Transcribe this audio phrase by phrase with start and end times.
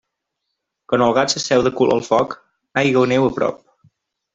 [0.93, 2.37] Quan el gat s'asseu de cul al foc,
[2.87, 3.67] aigua o neu a prop.